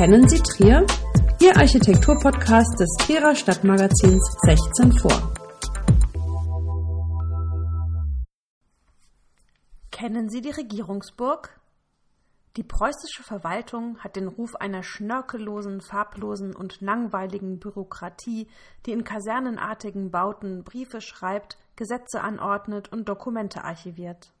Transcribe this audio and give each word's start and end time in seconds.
Kennen 0.00 0.26
Sie 0.30 0.38
Trier? 0.38 0.86
Ihr 1.42 1.54
Architekturpodcast 1.58 2.80
des 2.80 2.88
Trierer 3.00 3.34
Stadtmagazins 3.34 4.34
16 4.46 4.92
vor. 4.98 5.34
Kennen 9.90 10.30
Sie 10.30 10.40
die 10.40 10.52
Regierungsburg? 10.52 11.60
Die 12.56 12.62
preußische 12.62 13.22
Verwaltung 13.22 13.98
hat 13.98 14.16
den 14.16 14.28
Ruf 14.28 14.54
einer 14.54 14.82
schnörkellosen, 14.82 15.82
farblosen 15.82 16.56
und 16.56 16.80
langweiligen 16.80 17.58
Bürokratie, 17.58 18.48
die 18.86 18.92
in 18.92 19.04
kasernenartigen 19.04 20.10
Bauten 20.10 20.64
Briefe 20.64 21.02
schreibt, 21.02 21.58
Gesetze 21.76 22.22
anordnet 22.22 22.90
und 22.90 23.06
Dokumente 23.06 23.64
archiviert. 23.64 24.32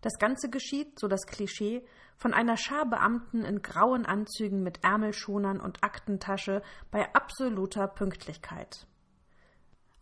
Das 0.00 0.18
Ganze 0.18 0.50
geschieht, 0.50 0.98
so 0.98 1.08
das 1.08 1.26
Klischee, 1.26 1.84
von 2.16 2.32
einer 2.32 2.56
Schar 2.56 2.86
Beamten 2.86 3.44
in 3.44 3.62
grauen 3.62 4.06
Anzügen 4.06 4.62
mit 4.62 4.84
Ärmelschonern 4.84 5.60
und 5.60 5.82
Aktentasche 5.82 6.62
bei 6.90 7.12
absoluter 7.14 7.88
Pünktlichkeit. 7.88 8.86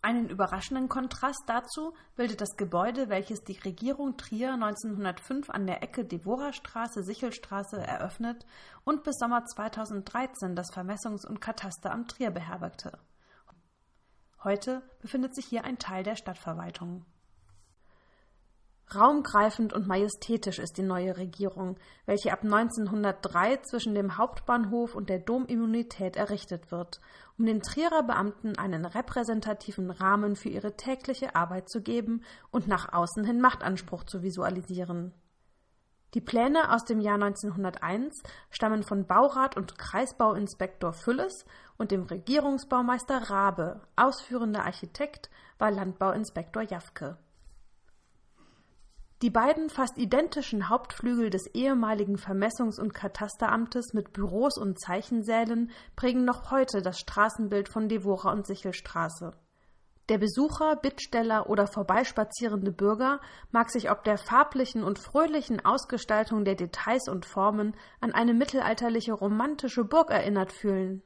Einen 0.05 0.29
überraschenden 0.29 0.91
Kontrast 0.91 1.45
dazu 1.47 1.95
bildet 2.15 2.43
das 2.43 2.59
Gebäude, 2.59 3.09
welches 3.09 3.43
die 3.43 3.59
Regierung 3.59 4.19
Trier 4.19 4.52
1905 4.52 5.49
an 5.49 5.66
der 5.66 5.83
Ecke 5.83 6.05
Devorerstraße 6.05 7.02
Sichelstraße 7.02 7.79
eröffnet 7.79 8.45
und 8.85 9.02
bis 9.02 9.16
Sommer 9.16 9.47
2013 9.47 10.55
das 10.55 10.71
Vermessungs- 10.71 11.27
und 11.27 11.41
Katasteramt 11.41 12.11
Trier 12.11 12.30
beherbergte. 12.33 12.99
Heute 14.43 14.83
befindet 15.01 15.35
sich 15.35 15.47
hier 15.47 15.65
ein 15.65 15.79
Teil 15.79 16.02
der 16.02 16.16
Stadtverwaltung. 16.16 17.07
Raumgreifend 18.93 19.73
und 19.73 19.87
majestätisch 19.87 20.59
ist 20.59 20.77
die 20.77 20.83
neue 20.83 21.16
Regierung, 21.16 21.77
welche 22.06 22.33
ab 22.33 22.43
1903 22.43 23.57
zwischen 23.62 23.95
dem 23.95 24.19
Hauptbahnhof 24.19 24.95
und 24.95 25.09
der 25.09 25.19
Domimmunität 25.20 26.16
errichtet 26.16 26.71
wird, 26.71 27.01
um 27.38 27.46
den 27.46 27.62
Trierer 27.62 28.02
Beamten 28.02 28.59
einen 28.59 28.85
repräsentativen 28.85 29.90
Rahmen 29.90 30.37
für 30.37 30.51
ihre 30.51 30.77
tägliche 30.77 31.35
Arbeit 31.35 31.68
zu 31.68 31.80
geben 31.80 32.23
und 32.51 32.68
nach 32.68 32.93
außen 32.93 33.24
hin 33.24 33.40
Machtanspruch 33.40 34.05
zu 34.05 34.23
visualisieren. 34.23 35.12
Die 36.12 36.21
Pläne 36.21 36.73
aus 36.73 36.85
dem 36.85 37.01
Jahr 37.01 37.21
1901 37.21 38.23
stammen 38.51 38.85
von 38.85 39.07
Baurat 39.07 39.57
und 39.57 39.79
Kreisbauinspektor 39.79 40.93
Fülles 40.93 41.45
und 41.77 41.90
dem 41.90 42.05
Regierungsbaumeister 42.05 43.30
Rabe, 43.30 43.80
ausführender 43.96 44.65
Architekt 44.65 45.29
war 45.59 45.73
Landbauinspektor 45.73 46.62
Jafke. 46.62 47.18
Die 49.23 49.30
beiden 49.30 49.70
fast 49.70 49.96
identischen 49.96 50.68
Hauptflügel 50.68 51.30
des 51.30 51.46
ehemaligen 51.54 52.16
Vermessungs- 52.16 52.80
und 52.80 52.93
Katasteramtes 52.93 53.95
mit 53.95 54.12
Büros 54.12 54.59
und 54.59 54.79
Zeichensälen 54.79 55.71
prägen 55.96 56.24
noch 56.24 56.51
heute 56.51 56.82
das 56.82 56.98
Straßenbild 56.98 57.68
von 57.68 57.88
Devora 57.88 58.32
und 58.32 58.46
Sichelstraße. 58.46 59.32
Der 60.10 60.18
Besucher, 60.18 60.76
Bittsteller 60.76 61.48
oder 61.48 61.66
vorbeispazierende 61.66 62.73
Bürger 62.73 63.21
mag 63.52 63.71
sich 63.71 63.90
ob 63.90 64.04
der 64.04 64.19
farblichen 64.19 64.84
und 64.84 64.98
fröhlichen 64.98 65.65
Ausgestaltung 65.65 66.44
der 66.44 66.56
Details 66.56 67.09
und 67.09 67.25
Formen 67.25 67.75
an 68.00 68.12
eine 68.12 68.34
mittelalterliche 68.34 69.15
romantische 69.15 69.84
Burg 69.84 70.10
erinnert 70.10 70.53
fühlen. 70.53 71.03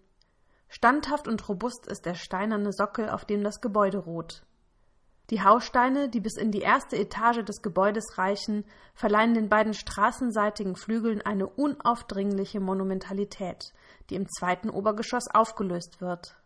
Standhaft 0.69 1.29
und 1.29 1.49
robust 1.49 1.87
ist 1.87 2.07
der 2.07 2.15
steinerne 2.15 2.73
Sockel, 2.73 3.09
auf 3.09 3.25
dem 3.25 3.45
das 3.45 3.61
Gebäude 3.61 3.99
ruht. 3.99 4.45
Die 5.31 5.43
Haussteine, 5.43 6.09
die 6.09 6.21
bis 6.21 6.39
in 6.39 6.53
die 6.53 6.63
erste 6.63 6.97
Etage 6.97 7.45
des 7.45 7.61
Gebäudes 7.61 8.17
reichen, 8.17 8.65
verleihen 8.95 9.35
den 9.35 9.51
beiden 9.51 9.75
straßenseitigen 9.75 10.75
Flügeln 10.75 11.21
eine 11.21 11.47
unaufdringliche 11.47 12.61
Monumentalität, 12.61 13.75
die 14.09 14.15
im 14.15 14.27
zweiten 14.27 14.71
Obergeschoss 14.71 15.29
aufgelöst 15.29 16.01
wird. 16.01 16.37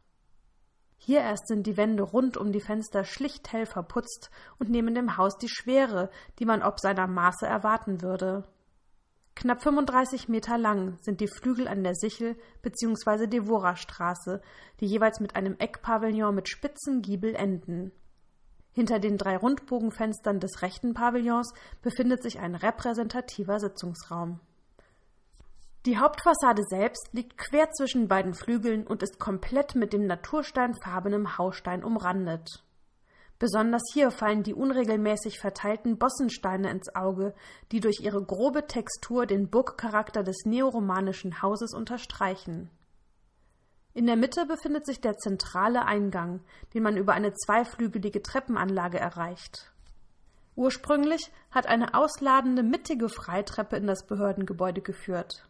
Hier 0.96 1.20
erst 1.20 1.46
sind 1.46 1.66
die 1.66 1.76
Wände 1.76 2.02
rund 2.02 2.36
um 2.36 2.50
die 2.50 2.60
Fenster 2.60 3.04
schlicht 3.04 3.52
hell 3.52 3.66
verputzt 3.66 4.30
und 4.58 4.70
nehmen 4.70 4.94
dem 4.94 5.16
Haus 5.16 5.36
die 5.36 5.48
Schwere, 5.48 6.10
die 6.40 6.44
man 6.44 6.62
ob 6.62 6.80
seiner 6.80 7.06
Maße 7.06 7.46
erwarten 7.46 8.02
würde. 8.02 8.48
Knapp 9.34 9.62
35 9.62 10.28
Meter 10.28 10.58
lang 10.58 10.98
sind 11.00 11.20
die 11.20 11.28
Flügel 11.28 11.66
an 11.66 11.82
der 11.84 11.94
Sichel 11.94 12.36
bzw. 12.62 13.26
Devora-Straße, 13.26 14.42
die 14.80 14.86
jeweils 14.86 15.20
mit 15.20 15.36
einem 15.36 15.56
Eckpavillon 15.58 16.34
mit 16.34 16.48
spitzen 16.48 17.00
Giebel 17.00 17.34
enden. 17.34 17.92
Hinter 18.72 18.98
den 18.98 19.18
drei 19.18 19.36
Rundbogenfenstern 19.36 20.40
des 20.40 20.62
rechten 20.62 20.94
Pavillons 20.94 21.52
befindet 21.82 22.22
sich 22.22 22.38
ein 22.38 22.54
repräsentativer 22.54 23.60
Sitzungsraum. 23.60 24.40
Die 25.84 25.98
Hauptfassade 25.98 26.62
selbst 26.62 27.08
liegt 27.12 27.36
quer 27.36 27.68
zwischen 27.70 28.08
beiden 28.08 28.34
Flügeln 28.34 28.86
und 28.86 29.02
ist 29.02 29.18
komplett 29.18 29.74
mit 29.74 29.92
dem 29.92 30.06
natursteinfarbenen 30.06 31.36
Haustein 31.38 31.82
umrandet. 31.82 32.62
Besonders 33.40 33.82
hier 33.92 34.12
fallen 34.12 34.44
die 34.44 34.54
unregelmäßig 34.54 35.40
verteilten 35.40 35.98
Bossensteine 35.98 36.70
ins 36.70 36.94
Auge, 36.94 37.34
die 37.72 37.80
durch 37.80 37.98
ihre 38.00 38.22
grobe 38.22 38.68
Textur 38.68 39.26
den 39.26 39.50
Burgcharakter 39.50 40.22
des 40.22 40.44
neoromanischen 40.44 41.42
Hauses 41.42 41.74
unterstreichen. 41.74 42.70
In 43.94 44.06
der 44.06 44.16
Mitte 44.16 44.46
befindet 44.46 44.86
sich 44.86 45.00
der 45.00 45.18
zentrale 45.18 45.84
Eingang, 45.84 46.40
den 46.72 46.82
man 46.82 46.96
über 46.96 47.12
eine 47.12 47.34
zweiflügelige 47.34 48.22
Treppenanlage 48.22 48.98
erreicht. 48.98 49.70
Ursprünglich 50.56 51.30
hat 51.50 51.66
eine 51.66 51.94
ausladende 51.94 52.62
mittige 52.62 53.08
Freitreppe 53.08 53.76
in 53.76 53.86
das 53.86 54.06
Behördengebäude 54.06 54.80
geführt. 54.80 55.46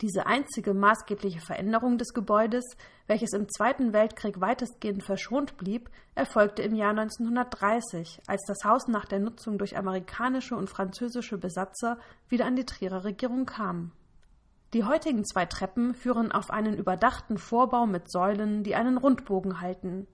Diese 0.00 0.26
einzige 0.26 0.74
maßgebliche 0.74 1.40
Veränderung 1.40 1.98
des 1.98 2.14
Gebäudes, 2.14 2.64
welches 3.06 3.32
im 3.32 3.48
Zweiten 3.48 3.92
Weltkrieg 3.92 4.40
weitestgehend 4.40 5.04
verschont 5.04 5.56
blieb, 5.56 5.88
erfolgte 6.16 6.62
im 6.62 6.74
Jahr 6.74 6.90
1930, 6.90 8.20
als 8.26 8.44
das 8.46 8.64
Haus 8.64 8.88
nach 8.88 9.04
der 9.04 9.20
Nutzung 9.20 9.56
durch 9.56 9.76
amerikanische 9.76 10.56
und 10.56 10.68
französische 10.68 11.38
Besatzer 11.38 11.98
wieder 12.28 12.44
an 12.46 12.56
die 12.56 12.66
Trierer 12.66 13.04
Regierung 13.04 13.46
kam. 13.46 13.92
Die 14.74 14.82
heutigen 14.82 15.24
zwei 15.24 15.46
Treppen 15.46 15.94
führen 15.94 16.32
auf 16.32 16.50
einen 16.50 16.76
überdachten 16.76 17.38
Vorbau 17.38 17.86
mit 17.86 18.10
Säulen, 18.10 18.64
die 18.64 18.74
einen 18.74 18.98
Rundbogen 18.98 19.60
halten. 19.60 20.08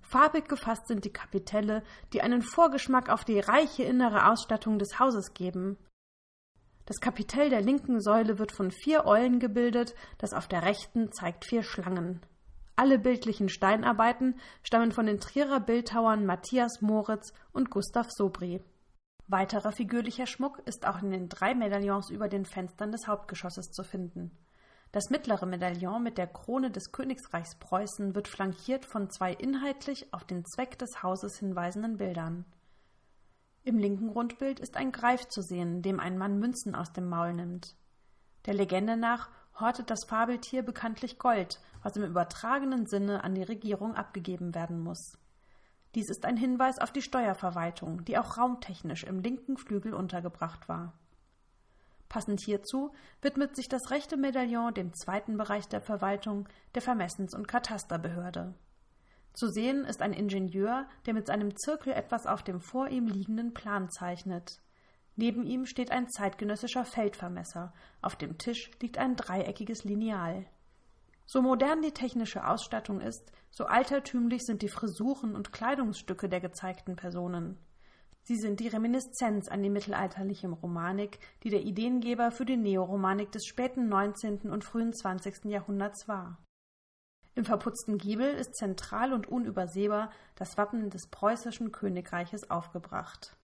Farbig 0.00 0.48
gefasst 0.48 0.86
sind 0.86 1.04
die 1.04 1.12
Kapitelle, 1.12 1.82
die 2.12 2.22
einen 2.22 2.42
Vorgeschmack 2.42 3.08
auf 3.08 3.24
die 3.24 3.40
reiche 3.40 3.82
innere 3.82 4.30
Ausstattung 4.30 4.78
des 4.78 5.00
Hauses 5.00 5.34
geben. 5.34 5.78
Das 6.86 7.00
Kapitell 7.00 7.50
der 7.50 7.60
linken 7.60 8.00
Säule 8.00 8.38
wird 8.38 8.52
von 8.52 8.70
vier 8.70 9.04
Eulen 9.04 9.40
gebildet, 9.40 9.96
das 10.18 10.32
auf 10.32 10.46
der 10.46 10.62
rechten 10.62 11.10
zeigt 11.10 11.44
vier 11.44 11.64
Schlangen. 11.64 12.20
Alle 12.76 13.00
bildlichen 13.00 13.48
Steinarbeiten 13.48 14.38
stammen 14.62 14.92
von 14.92 15.06
den 15.06 15.18
Trierer 15.18 15.58
Bildhauern 15.58 16.24
Matthias 16.24 16.82
Moritz 16.82 17.32
und 17.52 17.70
Gustav 17.70 18.12
Sobri. 18.12 18.62
Weiterer 19.28 19.72
figürlicher 19.72 20.26
Schmuck 20.26 20.60
ist 20.66 20.86
auch 20.86 21.02
in 21.02 21.10
den 21.10 21.28
drei 21.28 21.54
Medaillons 21.54 22.10
über 22.10 22.28
den 22.28 22.44
Fenstern 22.44 22.92
des 22.92 23.06
Hauptgeschosses 23.06 23.70
zu 23.70 23.84
finden. 23.84 24.30
Das 24.92 25.08
mittlere 25.08 25.46
Medaillon 25.46 26.02
mit 26.02 26.18
der 26.18 26.26
Krone 26.26 26.70
des 26.70 26.92
Königreichs 26.92 27.54
Preußen 27.54 28.14
wird 28.14 28.28
flankiert 28.28 28.84
von 28.84 29.08
zwei 29.08 29.32
inhaltlich 29.32 30.12
auf 30.12 30.24
den 30.24 30.44
Zweck 30.44 30.78
des 30.78 31.02
Hauses 31.02 31.38
hinweisenden 31.38 31.96
Bildern. 31.96 32.44
Im 33.64 33.78
linken 33.78 34.10
Rundbild 34.10 34.60
ist 34.60 34.76
ein 34.76 34.92
Greif 34.92 35.28
zu 35.28 35.40
sehen, 35.40 35.82
dem 35.82 35.98
ein 35.98 36.18
Mann 36.18 36.38
Münzen 36.38 36.74
aus 36.74 36.92
dem 36.92 37.08
Maul 37.08 37.32
nimmt. 37.32 37.74
Der 38.44 38.54
Legende 38.54 38.96
nach 38.96 39.30
hortet 39.58 39.88
das 39.88 40.04
Fabeltier 40.04 40.62
bekanntlich 40.62 41.18
Gold, 41.18 41.60
was 41.82 41.96
im 41.96 42.02
übertragenen 42.02 42.86
Sinne 42.86 43.24
an 43.24 43.34
die 43.34 43.44
Regierung 43.44 43.94
abgegeben 43.94 44.54
werden 44.54 44.80
muss. 44.80 45.16
Dies 45.94 46.08
ist 46.08 46.24
ein 46.24 46.36
Hinweis 46.36 46.78
auf 46.78 46.90
die 46.90 47.02
Steuerverwaltung, 47.02 48.04
die 48.04 48.16
auch 48.16 48.38
raumtechnisch 48.38 49.04
im 49.04 49.20
linken 49.20 49.58
Flügel 49.58 49.92
untergebracht 49.92 50.68
war. 50.68 50.94
Passend 52.08 52.40
hierzu 52.44 52.92
widmet 53.20 53.56
sich 53.56 53.68
das 53.68 53.90
rechte 53.90 54.16
Medaillon 54.16 54.74
dem 54.74 54.92
zweiten 54.92 55.36
Bereich 55.36 55.68
der 55.68 55.80
Verwaltung, 55.80 56.48
der 56.74 56.82
Vermessens- 56.82 57.34
und 57.34 57.48
Katasterbehörde. 57.48 58.54
Zu 59.34 59.48
sehen 59.48 59.84
ist 59.84 60.02
ein 60.02 60.12
Ingenieur, 60.12 60.86
der 61.06 61.14
mit 61.14 61.26
seinem 61.26 61.56
Zirkel 61.56 61.94
etwas 61.94 62.26
auf 62.26 62.42
dem 62.42 62.60
vor 62.60 62.88
ihm 62.88 63.06
liegenden 63.06 63.54
Plan 63.54 63.88
zeichnet. 63.90 64.60
Neben 65.16 65.46
ihm 65.46 65.66
steht 65.66 65.90
ein 65.90 66.08
zeitgenössischer 66.08 66.84
Feldvermesser, 66.84 67.72
auf 68.02 68.16
dem 68.16 68.38
Tisch 68.38 68.70
liegt 68.80 68.98
ein 68.98 69.16
dreieckiges 69.16 69.84
Lineal. 69.84 70.46
So 71.26 71.42
modern 71.42 71.82
die 71.82 71.92
technische 71.92 72.46
Ausstattung 72.46 73.00
ist, 73.00 73.32
so 73.50 73.64
altertümlich 73.64 74.42
sind 74.44 74.62
die 74.62 74.68
Frisuren 74.68 75.34
und 75.36 75.52
Kleidungsstücke 75.52 76.28
der 76.28 76.40
gezeigten 76.40 76.96
Personen. 76.96 77.58
Sie 78.24 78.36
sind 78.36 78.60
die 78.60 78.68
Reminiszenz 78.68 79.48
an 79.48 79.62
die 79.62 79.70
mittelalterliche 79.70 80.48
Romanik, 80.48 81.18
die 81.42 81.50
der 81.50 81.62
Ideengeber 81.62 82.30
für 82.30 82.44
die 82.44 82.56
Neoromanik 82.56 83.32
des 83.32 83.46
späten 83.46 83.88
19. 83.88 84.50
und 84.50 84.64
frühen 84.64 84.92
20. 84.92 85.46
Jahrhunderts 85.46 86.06
war. 86.06 86.38
Im 87.34 87.44
verputzten 87.44 87.98
Giebel 87.98 88.34
ist 88.34 88.54
zentral 88.54 89.12
und 89.12 89.26
unübersehbar 89.26 90.10
das 90.36 90.56
Wappen 90.56 90.90
des 90.90 91.08
preußischen 91.08 91.72
Königreiches 91.72 92.50
aufgebracht. 92.50 93.36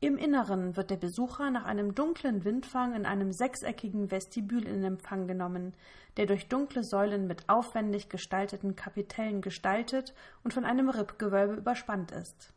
Im 0.00 0.18
Inneren 0.18 0.76
wird 0.76 0.90
der 0.90 0.98
Besucher 0.98 1.50
nach 1.50 1.64
einem 1.64 1.94
dunklen 1.94 2.44
Windfang 2.44 2.94
in 2.94 3.06
einem 3.06 3.32
sechseckigen 3.32 4.10
Vestibül 4.10 4.66
in 4.66 4.84
Empfang 4.84 5.26
genommen, 5.26 5.74
der 6.18 6.26
durch 6.26 6.48
dunkle 6.48 6.84
Säulen 6.84 7.26
mit 7.26 7.48
aufwendig 7.48 8.10
gestalteten 8.10 8.76
Kapitellen 8.76 9.40
gestaltet 9.40 10.14
und 10.44 10.52
von 10.52 10.66
einem 10.66 10.90
Rippgewölbe 10.90 11.54
überspannt 11.54 12.10
ist. 12.12 12.52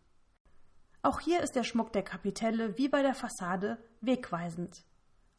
Auch 1.01 1.21
hier 1.21 1.41
ist 1.41 1.55
der 1.55 1.63
Schmuck 1.63 1.93
der 1.93 2.03
Kapitelle 2.03 2.77
wie 2.77 2.89
bei 2.89 3.01
der 3.01 3.15
Fassade 3.15 3.77
wegweisend. 4.01 4.83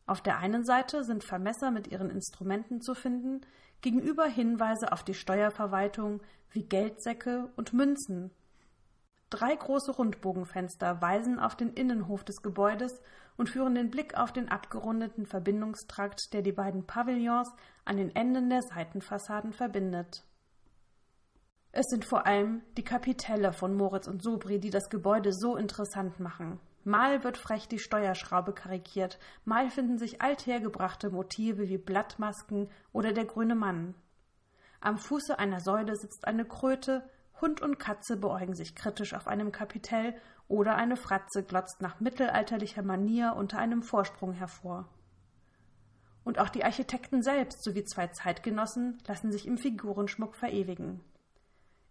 Auf 0.07 0.23
der 0.23 0.39
einen 0.39 0.65
Seite 0.65 1.05
sind 1.05 1.23
Vermesser 1.23 1.71
mit 1.71 1.89
ihren 1.89 2.09
Instrumenten 2.09 2.81
zu 2.81 2.95
finden, 2.95 3.43
gegenüber 3.83 4.25
Hinweise 4.25 4.93
auf 4.93 5.05
die 5.05 5.15
Steuerverwaltung 5.15 6.23
wie 6.51 6.65
Geldsäcke 6.65 7.51
und 7.57 7.75
Münzen. 7.75 8.31
Drei 9.31 9.55
große 9.55 9.93
Rundbogenfenster 9.93 11.01
weisen 11.01 11.39
auf 11.39 11.55
den 11.55 11.73
Innenhof 11.73 12.25
des 12.25 12.43
Gebäudes 12.43 13.01
und 13.37 13.49
führen 13.49 13.77
den 13.77 13.91
Blick 13.91 14.19
auf 14.19 14.33
den 14.33 14.49
abgerundeten 14.49 15.25
Verbindungstrakt, 15.25 16.33
der 16.33 16.43
die 16.43 16.53
beiden 16.53 16.85
Pavillons 16.85 17.49
an 17.85 17.97
den 17.97 18.15
Enden 18.17 18.51
der 18.51 18.63
Seitenfassaden 18.63 19.53
verbindet. 19.53 20.25
Es 21.71 21.87
sind 21.87 22.05
vor 22.05 22.27
allem 22.27 22.63
die 22.77 22.83
Kapitelle 22.83 23.53
von 23.53 23.77
Moritz 23.77 24.09
und 24.09 24.21
Sobri, 24.21 24.59
die 24.59 24.71
das 24.71 24.91
Gebäude 24.91 25.33
so 25.33 25.57
interessant 25.57 26.19
machen. 26.19 26.59
Mal 26.83 27.23
wird 27.23 27.39
frech 27.39 27.69
die 27.69 27.79
Steuerschraube 27.79 28.53
karikiert, 28.53 29.21
mal 29.45 29.71
finden 29.71 29.97
sich 29.97 30.21
althergebrachte 30.21 31.11
Motive 31.11 31.69
wie 31.69 31.79
Blattmasken 31.79 32.69
oder 32.93 33.13
der 33.13 33.27
grüne 33.27 33.55
Mann. 33.55 33.95
Am 34.81 34.99
Fuße 34.99 35.39
einer 35.39 35.61
Säule 35.61 35.95
sitzt 35.95 36.27
eine 36.27 36.45
Kröte, 36.45 37.09
Hund 37.41 37.61
und 37.61 37.79
Katze 37.79 38.17
beäugen 38.17 38.55
sich 38.55 38.75
kritisch 38.75 39.15
auf 39.15 39.27
einem 39.27 39.53
Kapitell 39.53 40.15
oder 40.49 40.75
eine 40.75 40.97
Fratze 40.97 41.43
glotzt 41.43 41.81
nach 41.81 42.01
mittelalterlicher 42.01 42.83
Manier 42.83 43.35
unter 43.37 43.59
einem 43.59 43.83
Vorsprung 43.83 44.33
hervor. 44.33 44.89
Und 46.25 46.39
auch 46.39 46.49
die 46.49 46.65
Architekten 46.65 47.23
selbst 47.23 47.63
sowie 47.65 47.85
zwei 47.85 48.09
Zeitgenossen 48.09 48.99
lassen 49.07 49.33
sich 49.33 49.47
im 49.47 49.59
Figurenschmuck 49.59 50.37
verewigen. 50.37 51.01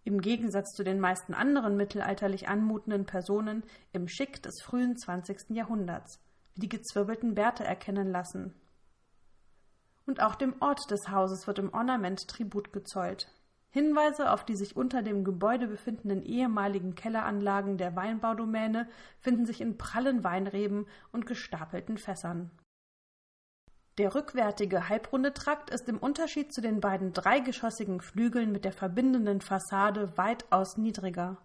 Im 0.04 0.22
Gegensatz 0.22 0.72
zu 0.76 0.84
den 0.84 1.00
meisten 1.00 1.34
anderen 1.34 1.76
mittelalterlich 1.76 2.48
anmutenden 2.48 3.06
Personen 3.06 3.64
im 3.92 4.08
Schick 4.08 4.42
des 4.44 4.62
frühen 4.62 4.98
20. 4.98 5.50
Jahrhunderts, 5.50 6.20
wie 6.54 6.62
die 6.62 6.70
gezwirbelten 6.70 7.36
Bärte 7.36 7.64
erkennen 7.64 8.12
lassen. 8.12 8.54
Und 10.06 10.22
auch 10.22 10.36
dem 10.36 10.56
Ort 10.62 10.90
des 10.90 11.10
Hauses 11.10 11.46
wird 11.48 11.60
im 11.60 11.74
Ornament 11.74 12.28
Tribut 12.28 12.74
gezollt. 12.74 13.32
Hinweise 13.72 14.32
auf 14.32 14.46
die 14.46 14.56
sich 14.56 14.76
unter 14.76 15.04
dem 15.04 15.24
Gebäude 15.24 15.68
befindenden 15.68 16.24
ehemaligen 16.24 16.96
Kelleranlagen 16.96 17.78
der 17.78 17.96
Weinbaudomäne 17.96 18.88
finden 19.20 19.46
sich 19.46 19.62
in 19.62 19.78
prallen 19.78 20.24
Weinreben 20.24 20.88
und 21.12 21.28
gestapelten 21.28 21.98
Fässern. 21.98 22.50
Der 24.00 24.16
rückwärtige 24.16 24.90
halbrunde 24.90 25.34
Trakt 25.34 25.70
ist 25.70 25.88
im 25.90 25.98
Unterschied 25.98 26.54
zu 26.54 26.62
den 26.62 26.80
beiden 26.80 27.12
dreigeschossigen 27.14 28.00
Flügeln 28.02 28.52
mit 28.52 28.66
der 28.66 28.72
verbindenden 28.72 29.42
Fassade 29.42 30.18
weitaus 30.18 30.78
niedriger. 30.78 31.38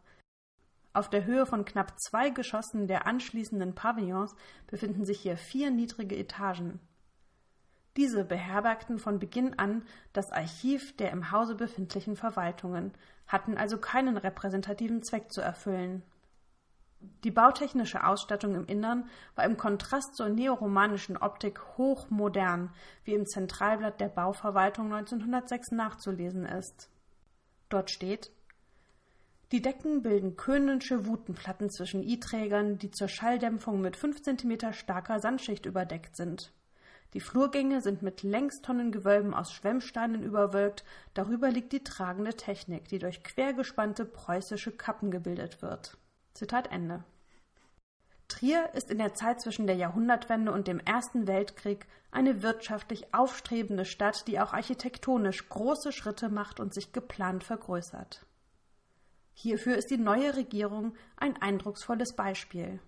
Auf 0.95 1.11
der 1.11 1.25
Höhe 1.25 1.45
von 1.45 1.65
knapp 1.65 1.99
zwei 1.99 2.31
Geschossen 2.31 2.87
der 2.87 3.07
anschließenden 3.09 3.75
Pavillons 3.75 4.37
befinden 4.69 5.05
sich 5.05 5.21
hier 5.21 5.37
vier 5.37 5.73
niedrige 5.73 6.17
Etagen. 6.17 6.79
Diese 7.97 8.25
beherbergten 8.25 8.99
von 8.99 9.19
Beginn 9.19 9.59
an 9.59 9.85
das 10.13 10.33
Archiv 10.33 10.97
der 10.97 11.13
im 11.13 11.31
Hause 11.31 11.55
befindlichen 11.55 12.17
Verwaltungen, 12.17 12.93
hatten 13.27 13.57
also 13.57 13.79
keinen 13.79 14.17
repräsentativen 14.17 15.03
Zweck 15.03 15.33
zu 15.33 15.41
erfüllen. 15.41 16.03
Die 17.23 17.31
bautechnische 17.31 18.05
Ausstattung 18.07 18.55
im 18.55 18.67
Innern 18.67 19.09
war 19.35 19.45
im 19.45 19.57
Kontrast 19.57 20.17
zur 20.17 20.29
neoromanischen 20.29 21.17
Optik 21.17 21.61
hochmodern, 21.77 22.73
wie 23.05 23.15
im 23.15 23.27
Zentralblatt 23.27 24.01
der 24.01 24.09
Bauverwaltung 24.09 24.93
1906 24.93 25.73
nachzulesen 25.73 26.47
ist. 26.47 26.91
Dort 27.69 27.91
steht 27.91 28.31
Die 29.53 29.61
Decken 29.61 30.03
bilden 30.03 30.37
Könensche 30.37 31.07
Wutenplatten 31.07 31.71
zwischen 31.71 32.03
I-Trägern, 32.03 32.79
die 32.79 32.91
zur 32.91 33.09
Schalldämpfung 33.09 33.81
mit 33.81 33.97
5 33.97 34.23
cm 34.23 34.73
starker 34.73 35.21
Sandschicht 35.21 35.67
überdeckt 35.67 36.17
sind. 36.17 36.53
Die 37.15 37.21
Flurgänge 37.21 37.81
sind 37.81 38.03
mit 38.03 38.25
Längstonnengewölben 38.25 39.35
aus 39.35 39.53
Schwemmsteinen 39.53 40.25
überwölkt, 40.25 40.85
darüber 41.15 41.49
liegt 41.49 41.73
die 41.73 41.85
tragende 41.85 42.35
Technik, 42.35 42.89
die 42.89 42.99
durch 42.99 43.23
quergespannte 43.23 44.05
preußische 44.05 44.73
Kappen 44.73 45.13
gebildet 45.13 45.63
wird. 45.63 45.97
Zitat 46.35 46.73
Ende. 46.73 47.05
Trier 48.27 48.71
ist 48.75 48.91
in 48.91 48.99
der 48.99 49.15
Zeit 49.15 49.41
zwischen 49.41 49.69
der 49.69 49.77
Jahrhundertwende 49.77 50.51
und 50.51 50.67
dem 50.67 50.81
Ersten 50.81 51.29
Weltkrieg 51.29 51.87
eine 52.11 52.43
wirtschaftlich 52.43 53.15
aufstrebende 53.15 53.85
Stadt, 53.85 54.27
die 54.27 54.41
auch 54.41 54.53
architektonisch 54.53 55.49
große 55.49 55.93
Schritte 55.93 56.29
macht 56.29 56.59
und 56.59 56.75
sich 56.75 56.93
geplant 56.93 57.45
vergrößert. 57.45 58.27
Hierfür 59.35 59.77
ist 59.77 59.91
die 59.91 59.99
neue 59.99 60.35
Regierung 60.37 60.97
ein 61.17 61.41
eindrucksvolles 61.41 62.17
Beispiel. 62.17 62.81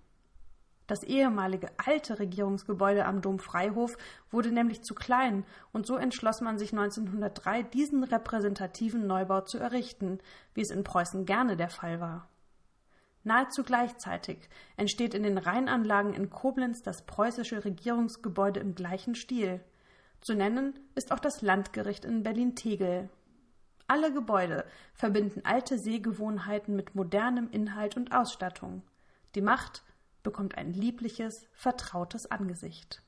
Das 0.86 1.02
ehemalige 1.02 1.68
alte 1.84 2.18
Regierungsgebäude 2.18 3.06
am 3.06 3.20
Domfreihof 3.20 3.96
wurde 4.30 4.52
nämlich 4.52 4.82
zu 4.82 4.94
klein 4.94 5.44
und 5.72 5.86
so 5.86 5.96
entschloss 5.96 6.40
man 6.40 6.58
sich 6.58 6.72
1903, 6.72 7.64
diesen 7.64 8.04
repräsentativen 8.04 9.06
Neubau 9.06 9.40
zu 9.40 9.58
errichten, 9.58 10.18
wie 10.54 10.60
es 10.60 10.70
in 10.70 10.84
Preußen 10.84 11.24
gerne 11.26 11.56
der 11.56 11.70
Fall 11.70 12.00
war. 12.00 12.28
Nahezu 13.24 13.64
gleichzeitig 13.64 14.48
entsteht 14.76 15.12
in 15.12 15.24
den 15.24 15.38
Rheinanlagen 15.38 16.14
in 16.14 16.30
Koblenz 16.30 16.82
das 16.82 17.02
preußische 17.06 17.64
Regierungsgebäude 17.64 18.60
im 18.60 18.76
gleichen 18.76 19.16
Stil. 19.16 19.60
Zu 20.20 20.34
nennen 20.34 20.78
ist 20.94 21.10
auch 21.10 21.18
das 21.18 21.42
Landgericht 21.42 22.04
in 22.04 22.22
Berlin-Tegel. 22.22 23.08
Alle 23.88 24.12
Gebäude 24.12 24.64
verbinden 24.94 25.42
alte 25.44 25.76
Sehgewohnheiten 25.78 26.76
mit 26.76 26.94
modernem 26.94 27.50
Inhalt 27.50 27.96
und 27.96 28.12
Ausstattung. 28.12 28.82
Die 29.34 29.40
Macht 29.40 29.82
bekommt 30.26 30.58
ein 30.58 30.72
liebliches, 30.72 31.46
vertrautes 31.52 32.28
Angesicht. 32.28 33.00